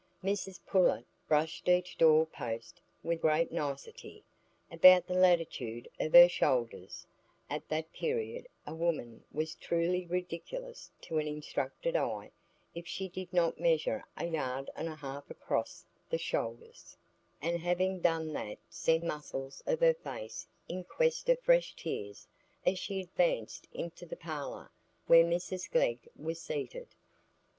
Mrs 0.23 0.59
Pullet 0.65 1.05
brushed 1.27 1.69
each 1.69 1.95
door 1.95 2.25
post 2.25 2.81
with 3.03 3.21
great 3.21 3.51
nicety, 3.51 4.23
about 4.71 5.05
the 5.05 5.13
latitude 5.13 5.87
of 5.99 6.13
her 6.13 6.27
shoulders 6.27 7.05
(at 7.51 7.69
that 7.69 7.93
period 7.93 8.47
a 8.65 8.73
woman 8.73 9.23
was 9.31 9.53
truly 9.53 10.07
ridiculous 10.07 10.89
to 11.01 11.19
an 11.19 11.27
instructed 11.27 11.95
eye 11.95 12.31
if 12.73 12.87
she 12.87 13.07
did 13.09 13.31
not 13.31 13.59
measure 13.59 14.03
a 14.17 14.25
yard 14.25 14.71
and 14.75 14.87
a 14.87 14.95
half 14.95 15.29
across 15.29 15.85
the 16.09 16.17
shoulders), 16.17 16.97
and 17.39 17.59
having 17.59 17.99
done 17.99 18.33
that 18.33 18.57
sent 18.71 19.01
the 19.01 19.07
muscles 19.07 19.61
of 19.67 19.81
her 19.81 19.93
face 19.93 20.47
in 20.67 20.83
quest 20.83 21.29
of 21.29 21.39
fresh 21.41 21.75
tears 21.75 22.27
as 22.65 22.79
she 22.79 22.99
advanced 23.01 23.67
into 23.71 24.07
the 24.07 24.17
parlour 24.17 24.71
where 25.05 25.23
Mrs 25.23 25.69
Glegg 25.69 26.09
was 26.15 26.41
seated. 26.41 26.95